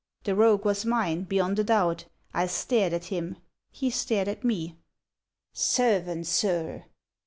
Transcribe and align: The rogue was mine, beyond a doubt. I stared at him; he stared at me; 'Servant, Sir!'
The 0.23 0.33
rogue 0.33 0.65
was 0.65 0.83
mine, 0.83 1.25
beyond 1.25 1.59
a 1.59 1.63
doubt. 1.63 2.05
I 2.33 2.47
stared 2.47 2.91
at 2.91 3.05
him; 3.13 3.37
he 3.69 3.91
stared 3.91 4.27
at 4.27 4.43
me; 4.43 4.79
'Servant, 5.53 6.25
Sir!' 6.25 6.85